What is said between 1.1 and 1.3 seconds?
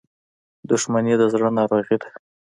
د